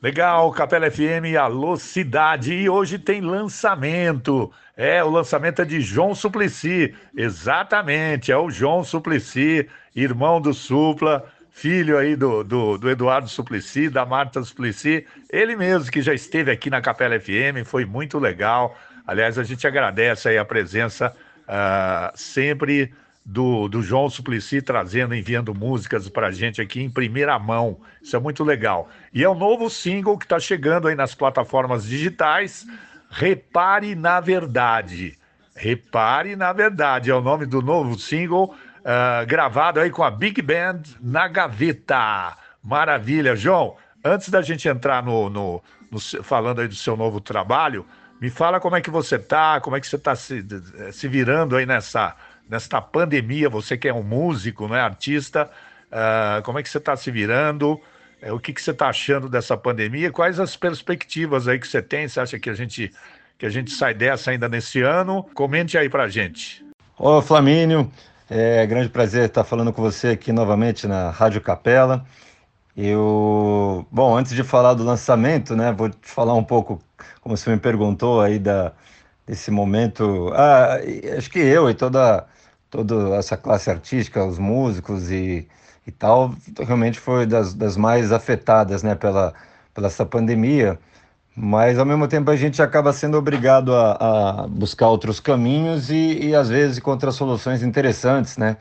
Legal, 0.00 0.52
Capela 0.52 0.88
FM, 0.88 1.34
alô 1.36 1.76
cidade, 1.76 2.54
e 2.54 2.70
hoje 2.70 3.00
tem 3.00 3.20
lançamento. 3.20 4.48
É, 4.76 5.02
o 5.02 5.10
lançamento 5.10 5.60
é 5.60 5.64
de 5.64 5.80
João 5.80 6.14
Suplicy, 6.14 6.94
exatamente, 7.16 8.30
é 8.30 8.36
o 8.36 8.48
João 8.48 8.84
Suplicy, 8.84 9.68
irmão 9.96 10.40
do 10.40 10.54
Supla, 10.54 11.28
filho 11.50 11.98
aí 11.98 12.14
do, 12.14 12.44
do, 12.44 12.78
do, 12.78 12.88
Eduardo 12.88 13.28
Suplicy, 13.28 13.88
da 13.88 14.06
Marta 14.06 14.40
Suplicy, 14.40 15.04
ele 15.32 15.56
mesmo 15.56 15.90
que 15.90 16.00
já 16.00 16.14
esteve 16.14 16.52
aqui 16.52 16.70
na 16.70 16.80
Capela 16.80 17.18
FM, 17.18 17.66
foi 17.66 17.84
muito 17.84 18.20
legal. 18.20 18.78
Aliás, 19.04 19.36
a 19.36 19.42
gente 19.42 19.66
agradece 19.66 20.28
aí 20.28 20.38
a 20.38 20.44
presença 20.44 21.12
uh, 21.42 22.12
sempre 22.14 22.94
do, 23.30 23.68
do 23.68 23.82
João 23.82 24.08
Suplicy 24.08 24.62
trazendo, 24.62 25.14
enviando 25.14 25.54
músicas 25.54 26.08
para 26.08 26.28
a 26.28 26.30
gente 26.30 26.62
aqui 26.62 26.80
em 26.80 26.88
primeira 26.88 27.38
mão. 27.38 27.78
Isso 28.02 28.16
é 28.16 28.18
muito 28.18 28.42
legal. 28.42 28.88
E 29.12 29.22
é 29.22 29.28
o 29.28 29.32
um 29.32 29.38
novo 29.38 29.68
single 29.68 30.16
que 30.16 30.24
está 30.24 30.40
chegando 30.40 30.88
aí 30.88 30.94
nas 30.94 31.14
plataformas 31.14 31.84
digitais. 31.84 32.66
Repare 33.10 33.94
na 33.94 34.18
Verdade. 34.18 35.18
Repare 35.54 36.36
na 36.36 36.54
Verdade 36.54 37.10
é 37.10 37.14
o 37.14 37.20
nome 37.20 37.44
do 37.44 37.60
novo 37.60 37.98
single 37.98 38.54
uh, 38.78 39.26
gravado 39.26 39.78
aí 39.78 39.90
com 39.90 40.02
a 40.02 40.10
Big 40.10 40.40
Band 40.40 40.80
na 40.98 41.28
gaveta. 41.28 42.34
Maravilha, 42.62 43.36
João. 43.36 43.76
Antes 44.02 44.30
da 44.30 44.40
gente 44.40 44.66
entrar 44.66 45.02
no, 45.02 45.28
no, 45.28 45.62
no 45.90 46.00
falando 46.00 46.62
aí 46.62 46.68
do 46.68 46.74
seu 46.74 46.96
novo 46.96 47.20
trabalho, 47.20 47.84
me 48.18 48.30
fala 48.30 48.58
como 48.58 48.74
é 48.74 48.80
que 48.80 48.90
você 48.90 49.18
tá, 49.18 49.60
como 49.60 49.76
é 49.76 49.80
que 49.80 49.86
você 49.86 49.96
está 49.96 50.16
se, 50.16 50.42
se 50.92 51.06
virando 51.06 51.56
aí 51.56 51.66
nessa 51.66 52.16
nesta 52.48 52.80
pandemia, 52.80 53.48
você 53.48 53.76
que 53.76 53.88
é 53.88 53.94
um 53.94 54.02
músico, 54.02 54.66
não 54.66 54.76
é 54.76 54.80
artista, 54.80 55.50
uh, 55.92 56.42
como 56.42 56.58
é 56.58 56.62
que 56.62 56.68
você 56.68 56.78
está 56.78 56.96
se 56.96 57.10
virando? 57.10 57.80
Uh, 58.22 58.34
o 58.34 58.40
que, 58.40 58.52
que 58.52 58.62
você 58.62 58.70
está 58.70 58.88
achando 58.88 59.28
dessa 59.28 59.56
pandemia? 59.56 60.10
Quais 60.10 60.40
as 60.40 60.56
perspectivas 60.56 61.46
aí 61.46 61.58
que 61.58 61.68
você 61.68 61.82
tem? 61.82 62.08
Você 62.08 62.20
acha 62.20 62.38
que 62.38 62.50
a 62.50 62.54
gente 62.54 62.92
que 63.36 63.46
a 63.46 63.50
gente 63.50 63.70
sai 63.70 63.94
dessa 63.94 64.32
ainda 64.32 64.48
nesse 64.48 64.82
ano? 64.82 65.22
Comente 65.32 65.78
aí 65.78 65.88
para 65.88 66.08
gente. 66.08 66.64
Ô 66.98 67.22
Flamínio, 67.22 67.88
é 68.28 68.66
grande 68.66 68.88
prazer 68.88 69.26
estar 69.26 69.44
falando 69.44 69.72
com 69.72 69.80
você 69.80 70.08
aqui 70.08 70.32
novamente 70.32 70.88
na 70.88 71.10
Rádio 71.10 71.40
Capela. 71.40 72.04
Eu, 72.76 73.86
bom, 73.92 74.16
antes 74.16 74.34
de 74.34 74.42
falar 74.42 74.74
do 74.74 74.82
lançamento, 74.82 75.54
né, 75.54 75.72
vou 75.72 75.88
te 75.88 75.96
falar 76.02 76.34
um 76.34 76.42
pouco, 76.42 76.82
como 77.20 77.36
você 77.36 77.48
me 77.50 77.58
perguntou 77.58 78.20
aí 78.20 78.40
da 78.40 78.72
desse 79.28 79.50
momento. 79.50 80.32
Ah, 80.34 80.78
acho 81.16 81.30
que 81.30 81.38
eu 81.38 81.68
e 81.68 81.74
toda 81.74 82.26
toda 82.70 83.16
essa 83.16 83.36
classe 83.36 83.70
artística, 83.70 84.24
os 84.24 84.38
músicos 84.38 85.10
e, 85.10 85.46
e 85.86 85.90
tal, 85.90 86.34
realmente 86.58 87.00
foi 87.00 87.26
das, 87.26 87.54
das 87.54 87.76
mais 87.76 88.12
afetadas 88.12 88.82
né, 88.82 88.94
pela, 88.94 89.34
pela 89.74 89.86
essa 89.86 90.04
pandemia. 90.04 90.78
Mas, 91.40 91.78
ao 91.78 91.86
mesmo 91.86 92.08
tempo, 92.08 92.30
a 92.30 92.36
gente 92.36 92.60
acaba 92.60 92.92
sendo 92.92 93.16
obrigado 93.16 93.74
a, 93.74 94.42
a 94.42 94.48
buscar 94.48 94.88
outros 94.88 95.20
caminhos 95.20 95.88
e, 95.88 96.28
e, 96.28 96.34
às 96.34 96.48
vezes, 96.48 96.78
encontrar 96.78 97.12
soluções 97.12 97.62
interessantes, 97.62 98.36
né? 98.36 98.56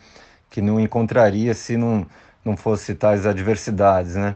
Que 0.49 0.61
não 0.61 0.79
encontraria 0.79 1.55
se 1.55 1.75
não, 1.75 2.05
não 2.45 2.55
fosse 2.55 2.93
tais 2.93 3.25
adversidades, 3.25 4.15
né? 4.15 4.35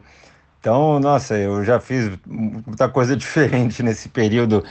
Então, 0.60 1.00
nossa, 1.00 1.36
eu 1.38 1.64
já 1.64 1.80
fiz 1.80 2.12
muita 2.26 2.88
coisa 2.88 3.16
diferente 3.18 3.82
nesse 3.82 4.10
período, 4.10 4.64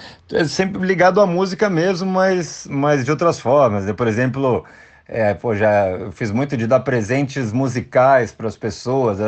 sempre 0.49 0.85
ligado 0.87 1.21
à 1.21 1.27
música 1.27 1.69
mesmo, 1.69 2.11
mas, 2.11 2.67
mas 2.71 3.05
de 3.05 3.11
outras 3.11 3.41
formas. 3.41 3.85
Né? 3.87 3.93
Por 3.93 4.07
exemplo, 4.07 4.65
é, 5.13 5.35
pô, 5.35 5.57
já 5.57 6.11
fiz 6.13 6.31
muito 6.31 6.57
de 6.57 6.69
dar 6.69 6.81
presentes 6.81 7.53
musicais 7.53 8.31
para 8.31 8.47
as 8.47 8.57
pessoas. 8.57 9.19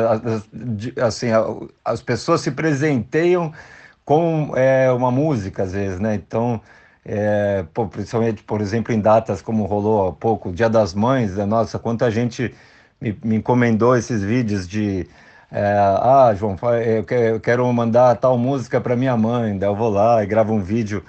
Assim, 1.01 1.27
as 1.83 2.01
pessoas 2.01 2.39
se 2.39 2.51
presenteiam 2.51 3.51
com 4.05 4.53
é, 4.55 4.89
uma 4.93 5.11
música, 5.11 5.63
às 5.63 5.73
vezes, 5.73 5.99
né? 5.99 6.15
Então, 6.15 6.61
é, 7.05 7.65
pô, 7.73 7.85
principalmente, 7.85 8.43
por 8.43 8.61
exemplo, 8.61 8.93
em 8.93 8.99
datas 9.01 9.41
como 9.41 9.65
rolou 9.65 10.07
há 10.07 10.13
pouco, 10.13 10.53
Dia 10.53 10.69
das 10.69 10.93
Mães, 10.93 11.35
né? 11.35 11.45
nossa, 11.45 11.77
quanta 11.77 12.09
gente 12.09 12.55
me, 13.01 13.17
me 13.23 13.35
encomendou 13.37 13.97
esses 13.97 14.23
vídeos 14.23 14.65
de. 14.67 15.05
É, 15.51 15.77
ah, 16.01 16.33
João, 16.35 16.55
eu 17.33 17.39
quero 17.41 17.71
mandar 17.73 18.15
tal 18.15 18.37
música 18.37 18.79
para 18.81 18.95
minha 18.95 19.17
mãe, 19.17 19.57
daí 19.57 19.69
eu 19.69 19.75
vou 19.75 19.89
lá 19.89 20.23
e 20.23 20.25
gravo 20.27 20.53
um 20.53 20.61
vídeo 20.61 21.03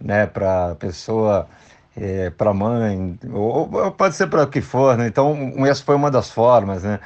né, 0.00 0.26
para 0.26 0.72
a 0.72 0.74
pessoa 0.76 1.48
é, 2.00 2.30
para 2.30 2.54
mãe, 2.54 3.18
ou, 3.32 3.68
ou, 3.72 3.90
pode 3.90 4.14
ser 4.14 4.28
para 4.28 4.44
o 4.44 4.46
que 4.46 4.60
for, 4.60 4.96
né? 4.96 5.08
Então, 5.08 5.52
essa 5.66 5.82
foi 5.82 5.96
uma 5.96 6.10
das 6.10 6.30
formas, 6.30 6.84
né? 6.84 7.00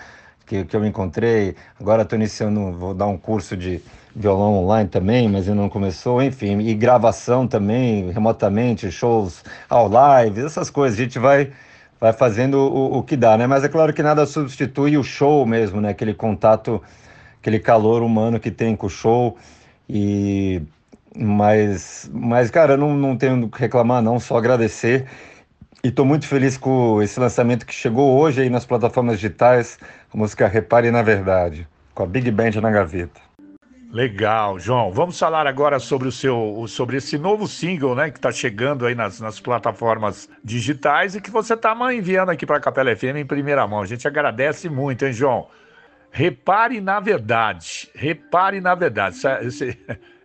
Que, 0.47 0.65
que 0.65 0.77
eu 0.77 0.85
encontrei. 0.85 1.57
Agora 1.81 2.03
estou 2.03 2.19
iniciando, 2.19 2.73
vou 2.73 2.93
dar 2.93 3.07
um 3.07 3.17
curso 3.17 3.57
de 3.57 3.81
violão 4.15 4.55
online 4.55 4.89
também, 4.89 5.29
mas 5.29 5.49
ainda 5.49 5.63
não 5.63 5.69
começou, 5.71 6.23
enfim, 6.23 6.59
e 6.61 6.75
gravação 6.75 7.49
também, 7.49 8.11
remotamente, 8.11 8.91
shows 8.91 9.43
ao 9.69 9.89
live, 9.89 10.45
essas 10.45 10.69
coisas. 10.69 10.99
A 10.99 11.03
gente 11.03 11.19
vai, 11.19 11.51
vai 11.99 12.13
fazendo 12.13 12.59
o, 12.59 12.99
o 12.99 13.03
que 13.03 13.17
dá, 13.17 13.39
né? 13.39 13.47
Mas 13.47 13.65
é 13.65 13.69
claro 13.69 13.93
que 13.95 14.03
nada 14.03 14.27
substitui 14.27 14.99
o 14.99 15.03
show 15.03 15.47
mesmo, 15.47 15.81
né? 15.81 15.91
Aquele 15.91 16.13
contato, 16.13 16.83
aquele 17.41 17.59
calor 17.59 18.03
humano 18.03 18.39
que 18.39 18.51
tem 18.51 18.77
com 18.77 18.87
o 18.87 18.91
show. 18.91 19.39
E 19.89 20.63
mas, 21.17 22.11
mas 22.13 22.51
cara, 22.51 22.77
não, 22.77 22.95
não 22.95 23.17
tenho 23.17 23.45
o 23.45 23.51
que 23.51 23.61
reclamar, 23.61 24.03
não, 24.03 24.19
só 24.19 24.37
agradecer. 24.37 25.07
E 25.85 25.89
estou 25.89 26.05
muito 26.05 26.27
feliz 26.27 26.57
com 26.57 27.03
esse 27.03 27.19
lançamento 27.19 27.67
que 27.67 27.75
chegou 27.75 28.19
hoje 28.19 28.43
aí 28.43 28.49
nas 28.49 28.65
plataformas 28.65 29.17
digitais, 29.17 29.79
a 30.13 30.17
música 30.17 30.47
Repare 30.47 30.91
na 30.91 31.03
Verdade, 31.03 31.67
com 31.95 32.05
a 32.05 32.07
Big 32.07 32.31
Band 32.31 32.53
na 32.63 32.71
gaveta. 32.71 33.21
Legal, 33.93 34.59
João. 34.59 34.91
Vamos 34.91 35.19
falar 35.19 35.47
agora 35.47 35.79
sobre 35.79 36.09
o 36.09 36.13
seu, 36.13 36.65
sobre 36.67 36.97
esse 36.97 37.19
novo 37.19 37.47
single, 37.47 37.95
né, 37.95 38.11
que 38.11 38.17
está 38.17 38.33
chegando 38.33 38.87
aí 38.87 38.95
nas, 38.95 39.21
nas 39.21 39.39
plataformas 39.39 40.31
digitais 40.43 41.15
e 41.15 41.21
que 41.21 41.31
você 41.31 41.53
está 41.53 41.77
enviando 41.93 42.31
aqui 42.31 42.47
para 42.47 42.57
a 42.57 42.61
Capela 42.61 42.97
FM 42.97 43.17
em 43.17 43.27
primeira 43.27 43.67
mão. 43.67 43.83
A 43.83 43.87
gente 43.87 44.09
agradece 44.09 44.71
muito, 44.71 45.05
hein, 45.05 45.13
João? 45.13 45.47
Repare 46.11 46.81
na 46.81 47.01
verdade. 47.01 47.91
Repare 47.95 48.63
na 48.63 48.75
verdade. 48.75 49.17
Esse, 49.43 49.79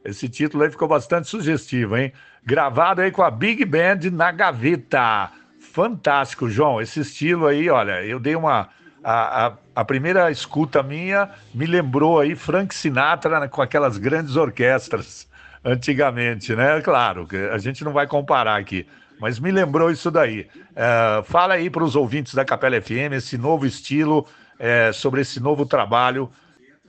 esse 0.07 0.29
título 0.29 0.63
aí 0.63 0.71
ficou 0.71 0.87
bastante 0.87 1.27
sugestivo, 1.27 1.97
hein? 1.97 2.13
Gravado 2.45 3.01
aí 3.01 3.11
com 3.11 3.21
a 3.21 3.29
Big 3.29 3.65
Band 3.65 4.09
na 4.13 4.31
gaveta. 4.31 5.29
Fantástico, 5.59 6.49
João. 6.49 6.81
Esse 6.81 7.01
estilo 7.01 7.45
aí, 7.45 7.69
olha, 7.69 8.03
eu 8.05 8.19
dei 8.19 8.35
uma. 8.35 8.69
A, 9.03 9.47
a, 9.47 9.53
a 9.75 9.85
primeira 9.85 10.31
escuta 10.31 10.81
minha 10.81 11.29
me 11.53 11.65
lembrou 11.65 12.19
aí 12.19 12.35
Frank 12.35 12.73
Sinatra 12.73 13.47
com 13.47 13.61
aquelas 13.61 13.97
grandes 13.97 14.35
orquestras 14.35 15.27
antigamente, 15.63 16.55
né? 16.55 16.81
Claro, 16.81 17.27
a 17.53 17.57
gente 17.57 17.83
não 17.83 17.91
vai 17.91 18.07
comparar 18.07 18.55
aqui, 18.55 18.87
mas 19.19 19.39
me 19.39 19.51
lembrou 19.51 19.91
isso 19.91 20.09
daí. 20.09 20.47
Uh, 20.71 21.23
fala 21.23 21.55
aí 21.55 21.69
para 21.69 21.83
os 21.83 21.95
ouvintes 21.95 22.33
da 22.33 22.45
Capela 22.45 22.81
FM 22.81 23.13
esse 23.13 23.37
novo 23.37 23.65
estilo, 23.65 24.25
é, 24.57 24.91
sobre 24.93 25.21
esse 25.21 25.39
novo 25.39 25.65
trabalho. 25.65 26.31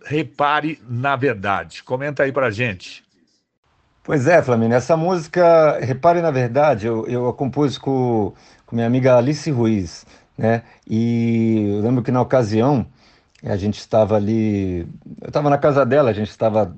Repare 0.04 0.80
na 0.88 1.16
verdade. 1.16 1.82
Comenta 1.82 2.22
aí 2.22 2.32
para 2.32 2.50
gente. 2.50 3.07
Pois 4.08 4.26
é, 4.26 4.40
Flamínio, 4.42 4.74
essa 4.74 4.96
música, 4.96 5.78
repare 5.80 6.22
na 6.22 6.30
verdade, 6.30 6.86
eu, 6.86 7.06
eu 7.06 7.28
a 7.28 7.34
compus 7.34 7.76
com, 7.76 8.32
com 8.64 8.74
minha 8.74 8.86
amiga 8.86 9.14
Alice 9.14 9.50
Ruiz, 9.50 10.06
né? 10.36 10.62
E 10.88 11.74
eu 11.76 11.82
lembro 11.82 12.02
que 12.02 12.10
na 12.10 12.22
ocasião 12.22 12.86
a 13.44 13.54
gente 13.58 13.78
estava 13.78 14.16
ali, 14.16 14.88
eu 15.20 15.28
estava 15.28 15.50
na 15.50 15.58
casa 15.58 15.84
dela, 15.84 16.08
a 16.08 16.14
gente 16.14 16.30
estava 16.30 16.74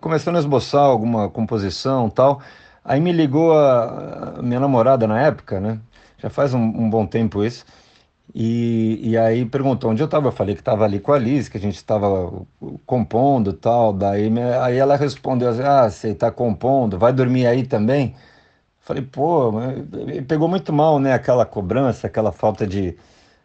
começando 0.00 0.34
a 0.34 0.40
esboçar 0.40 0.82
alguma 0.82 1.30
composição 1.30 2.10
tal. 2.10 2.42
Aí 2.84 3.00
me 3.00 3.12
ligou 3.12 3.56
a, 3.56 4.34
a 4.38 4.42
minha 4.42 4.58
namorada 4.58 5.06
na 5.06 5.22
época, 5.22 5.60
né? 5.60 5.78
Já 6.18 6.28
faz 6.28 6.52
um, 6.52 6.60
um 6.60 6.90
bom 6.90 7.06
tempo 7.06 7.44
isso. 7.44 7.64
E, 8.34 9.10
e 9.10 9.18
aí 9.18 9.44
perguntou 9.44 9.90
onde 9.90 10.02
eu 10.02 10.06
estava. 10.06 10.28
Eu 10.28 10.32
falei 10.32 10.54
que 10.54 10.60
estava 10.60 10.84
ali 10.84 11.00
com 11.00 11.12
a 11.12 11.18
Liz, 11.18 11.48
que 11.48 11.56
a 11.58 11.60
gente 11.60 11.76
estava 11.76 12.32
compondo 12.86 13.52
tal. 13.52 13.92
Daí 13.92 14.30
aí 14.62 14.76
ela 14.78 14.96
respondeu 14.96 15.48
assim: 15.50 15.62
Ah, 15.62 15.90
você 15.90 16.10
está 16.10 16.30
compondo, 16.30 16.98
vai 16.98 17.12
dormir 17.12 17.46
aí 17.46 17.66
também? 17.66 18.14
Falei, 18.80 19.04
pô, 19.04 19.52
pegou 20.26 20.48
muito 20.48 20.72
mal, 20.72 20.98
né? 20.98 21.12
Aquela 21.12 21.46
cobrança, 21.46 22.06
aquela 22.08 22.32
falta 22.32 22.66
de, 22.66 22.96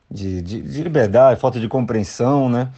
de, 0.10 0.42
de, 0.42 0.62
de 0.62 0.84
liberdade, 0.84 1.40
falta 1.40 1.60
de 1.60 1.68
compreensão, 1.68 2.50
né? 2.50 2.72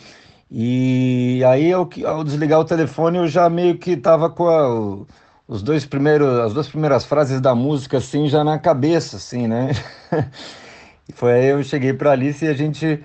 E 0.51 1.43
aí, 1.45 1.67
eu, 1.69 1.89
ao 2.05 2.23
desligar 2.23 2.59
o 2.59 2.65
telefone, 2.65 3.19
eu 3.19 3.27
já 3.27 3.49
meio 3.49 3.77
que 3.77 3.91
estava 3.91 4.29
com 4.29 4.47
a, 4.49 5.05
os 5.47 5.63
dois 5.63 5.85
primeiros, 5.85 6.39
as 6.39 6.53
duas 6.53 6.67
primeiras 6.67 7.05
frases 7.05 7.41
da 7.41 7.55
música, 7.55 7.99
assim, 7.99 8.27
já 8.27 8.43
na 8.43 8.59
cabeça, 8.59 9.17
assim, 9.17 9.47
né? 9.47 9.71
Foi 11.13 11.33
aí 11.33 11.45
eu 11.47 11.63
cheguei 11.63 11.93
para 11.93 12.11
Alice 12.11 12.43
e 12.45 12.47
a 12.47 12.53
gente 12.53 13.03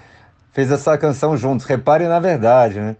fez 0.53 0.71
essa 0.71 0.97
canção 0.99 1.37
juntos, 1.37 1.67
Repare 1.67 2.07
na 2.07 2.21
Verdade, 2.21 2.81
né? 2.81 2.97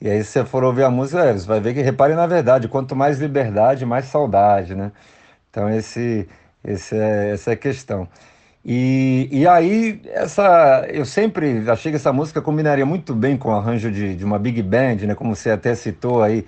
E 0.00 0.08
aí 0.10 0.22
se 0.24 0.32
você 0.32 0.44
for 0.44 0.64
ouvir 0.64 0.84
a 0.84 0.90
música, 0.90 1.24
é, 1.24 1.32
você 1.32 1.46
vai 1.46 1.60
ver 1.60 1.74
que 1.74 1.80
repare 1.82 2.14
na 2.14 2.26
verdade, 2.26 2.68
quanto 2.68 2.94
mais 2.96 3.18
liberdade, 3.18 3.86
mais 3.86 4.06
saudade, 4.06 4.74
né? 4.74 4.92
Então 5.50 5.68
esse, 5.70 6.28
esse 6.64 6.96
é, 6.96 7.30
essa 7.32 7.50
é 7.50 7.54
a 7.54 7.56
questão. 7.56 8.08
E, 8.64 9.28
e 9.32 9.46
aí, 9.46 10.00
essa, 10.06 10.86
eu 10.88 11.04
sempre 11.04 11.68
achei 11.68 11.90
que 11.90 11.96
essa 11.96 12.12
música 12.12 12.40
combinaria 12.40 12.86
muito 12.86 13.14
bem 13.14 13.36
com 13.36 13.48
o 13.48 13.52
arranjo 13.52 13.90
de, 13.90 14.14
de 14.14 14.24
uma 14.24 14.38
big 14.38 14.62
band, 14.62 14.96
né? 15.06 15.14
Como 15.14 15.34
você 15.34 15.50
até 15.50 15.74
citou 15.74 16.22
aí, 16.22 16.46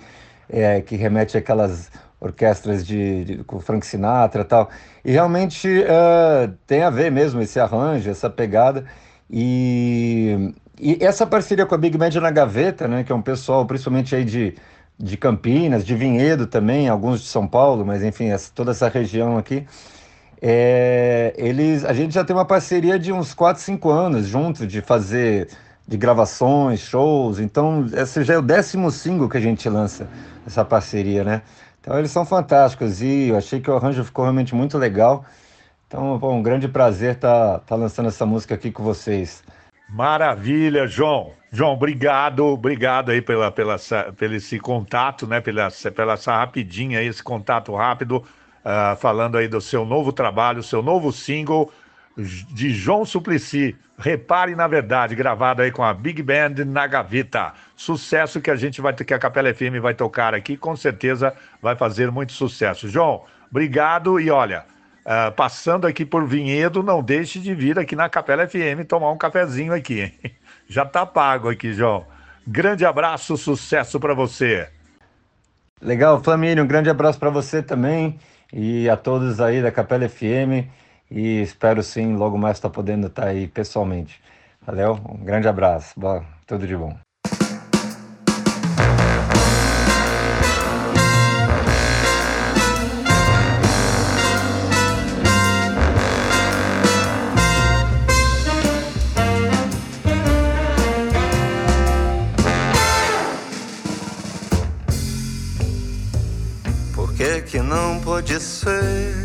é, 0.49 0.81
que 0.81 0.95
remete 0.95 1.37
àquelas 1.37 1.91
orquestras 2.19 2.85
de, 2.85 3.25
de, 3.25 3.43
com 3.43 3.59
Frank 3.59 3.85
Sinatra 3.85 4.41
e 4.41 4.45
tal. 4.45 4.69
E 5.03 5.11
realmente 5.11 5.67
uh, 5.67 6.51
tem 6.65 6.83
a 6.83 6.89
ver 6.89 7.11
mesmo 7.11 7.41
esse 7.41 7.59
arranjo, 7.59 8.09
essa 8.09 8.29
pegada. 8.29 8.85
E, 9.29 10.53
e 10.79 10.97
essa 11.01 11.25
parceria 11.25 11.65
com 11.65 11.75
a 11.75 11.77
Big 11.77 11.97
Band 11.97 12.11
na 12.21 12.31
Gaveta, 12.31 12.87
né? 12.87 13.03
Que 13.03 13.11
é 13.11 13.15
um 13.15 13.21
pessoal, 13.21 13.65
principalmente 13.65 14.15
aí 14.15 14.23
de, 14.23 14.55
de 14.97 15.17
Campinas, 15.17 15.85
de 15.85 15.95
Vinhedo 15.95 16.47
também, 16.47 16.87
alguns 16.87 17.21
de 17.21 17.27
São 17.27 17.47
Paulo, 17.47 17.85
mas 17.85 18.03
enfim, 18.03 18.29
essa, 18.29 18.51
toda 18.53 18.71
essa 18.71 18.87
região 18.87 19.37
aqui. 19.37 19.65
É, 20.41 21.33
eles, 21.37 21.85
a 21.85 21.93
gente 21.93 22.13
já 22.13 22.23
tem 22.23 22.35
uma 22.35 22.45
parceria 22.45 22.99
de 22.99 23.11
uns 23.11 23.33
4, 23.33 23.61
5 23.61 23.89
anos 23.89 24.27
junto, 24.27 24.67
de 24.67 24.81
fazer 24.81 25.47
de 25.87 25.97
gravações, 25.97 26.79
shows. 26.79 27.39
Então, 27.39 27.85
esse 27.93 28.23
já 28.23 28.33
é 28.35 28.37
o 28.37 28.41
décimo 28.41 28.91
single 28.91 29.29
que 29.29 29.37
a 29.37 29.41
gente 29.41 29.67
lança, 29.69 30.07
essa 30.45 30.65
parceria, 30.65 31.23
né? 31.23 31.41
Então, 31.85 31.99
eles 31.99 32.09
são 32.09 32.25
fantásticos 32.25 32.99
e 32.99 33.27
eu 33.27 33.37
achei 33.37 33.61
que 33.61 33.69
o 33.69 33.75
arranjo 33.75 34.03
ficou 34.03 34.23
realmente 34.23 34.55
muito 34.55 34.75
legal. 34.75 35.23
Então, 35.85 36.15
um 36.15 36.41
grande 36.41 36.67
prazer 36.67 37.13
estar 37.13 37.59
tá, 37.59 37.59
tá 37.59 37.75
lançando 37.75 38.07
essa 38.07 38.25
música 38.25 38.55
aqui 38.55 38.71
com 38.71 38.81
vocês. 38.81 39.43
Maravilha, 39.87 40.87
João. 40.87 41.33
João, 41.51 41.73
obrigado, 41.73 42.43
obrigado 42.43 43.11
aí 43.11 43.21
pela, 43.21 43.51
pela, 43.51 43.75
pelo 44.17 44.33
esse 44.33 44.57
contato, 44.57 45.27
né? 45.27 45.39
Pela, 45.39 45.69
pela 45.95 46.13
essa 46.13 46.35
rapidinha 46.35 47.03
esse 47.03 47.21
contato 47.21 47.75
rápido 47.75 48.15
uh, 48.17 48.95
falando 48.97 49.37
aí 49.37 49.47
do 49.47 49.61
seu 49.61 49.85
novo 49.85 50.11
trabalho, 50.11 50.63
seu 50.63 50.81
novo 50.81 51.11
single 51.11 51.71
de 52.17 52.73
João 52.73 53.05
Suplicy. 53.05 53.75
Repare 53.97 54.55
na 54.55 54.67
verdade, 54.67 55.15
gravado 55.15 55.61
aí 55.61 55.71
com 55.71 55.83
a 55.83 55.93
Big 55.93 56.21
Band 56.21 56.65
na 56.65 56.85
gaveta. 56.85 57.53
Sucesso 57.75 58.41
que 58.41 58.51
a 58.51 58.55
gente 58.55 58.81
vai 58.81 58.93
que 58.93 59.13
a 59.13 59.19
Capela 59.19 59.53
FM 59.53 59.79
vai 59.81 59.93
tocar 59.93 60.33
aqui, 60.33 60.57
com 60.57 60.75
certeza 60.75 61.33
vai 61.61 61.75
fazer 61.75 62.11
muito 62.11 62.33
sucesso. 62.33 62.89
João, 62.89 63.23
obrigado 63.49 64.19
e 64.19 64.29
olha, 64.29 64.65
uh, 65.05 65.31
passando 65.31 65.87
aqui 65.87 66.05
por 66.05 66.27
Vinhedo, 66.27 66.83
não 66.83 67.01
deixe 67.01 67.39
de 67.39 67.53
vir 67.53 67.79
aqui 67.79 67.95
na 67.95 68.09
Capela 68.09 68.45
FM 68.47 68.85
tomar 68.87 69.11
um 69.11 69.17
cafezinho 69.17 69.73
aqui. 69.73 70.11
Já 70.67 70.85
tá 70.85 71.05
pago 71.05 71.49
aqui, 71.49 71.71
João. 71.71 72.05
Grande 72.45 72.85
abraço, 72.85 73.37
sucesso 73.37 73.99
para 73.99 74.13
você. 74.13 74.67
Legal, 75.81 76.21
Flamínio, 76.21 76.63
um 76.63 76.67
grande 76.67 76.89
abraço 76.89 77.17
para 77.17 77.29
você 77.29 77.61
também 77.61 78.19
e 78.51 78.89
a 78.89 78.97
todos 78.97 79.39
aí 79.39 79.61
da 79.61 79.71
Capela 79.71 80.07
FM 80.07 80.67
e 81.09 81.41
espero 81.41 81.81
sim 81.83 82.15
logo 82.15 82.37
mais 82.37 82.57
estar 82.57 82.69
podendo 82.69 83.07
estar 83.07 83.27
aí 83.27 83.47
pessoalmente. 83.47 84.21
Valeu, 84.65 84.99
um 85.09 85.23
grande 85.23 85.47
abraço, 85.47 85.99
Boa, 85.99 86.25
tudo 86.47 86.65
de 86.67 86.75
bom. 86.75 86.97
que 107.55 107.61
não 107.61 108.01
pode 108.01 108.37
ser 108.41 109.24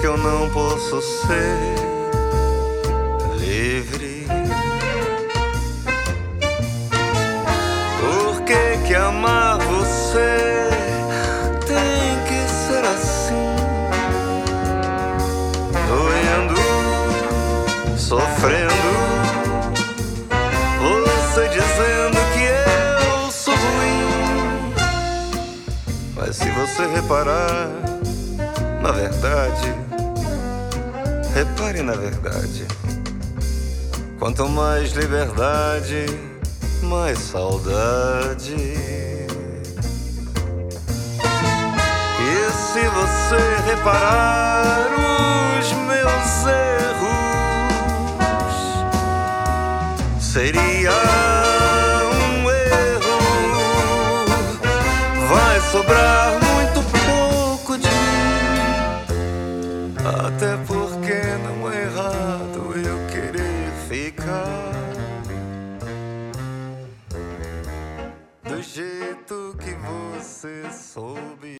que, 0.00 0.06
que 0.06 0.06
eu 0.06 0.16
não 0.16 0.48
posso 0.50 1.00
ser 1.02 1.58
livre? 3.38 4.26
Por 8.00 8.42
que, 8.42 8.86
que 8.86 8.94
amar 8.94 9.58
você 9.58 10.70
tem 11.66 12.24
que 12.26 12.48
ser 12.50 12.84
assim? 12.84 13.56
Doendo, 15.88 16.60
sofrendo. 17.98 18.70
você 26.60 26.86
reparar 26.86 27.70
na 28.82 28.92
verdade, 28.92 29.74
repare 31.40 31.82
na 31.82 31.94
verdade. 31.94 32.66
Quanto 34.18 34.46
mais 34.48 34.92
liberdade, 34.92 36.04
mais 36.82 37.18
saudade. 37.18 38.54
E 42.22 42.50
se 42.52 42.82
você 42.98 43.56
reparar 43.70 44.88
os 45.58 45.72
meus 45.72 46.46
erros, 46.90 47.40
seria 50.20 50.59